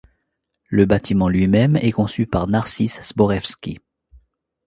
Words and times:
Le 0.67 0.85
bâtiment 0.85 1.29
lui-même 1.29 1.75
est 1.77 1.91
conçu 1.91 2.25
par 2.25 2.47
Narcyz 2.47 2.99
Zborzewski. 3.03 3.81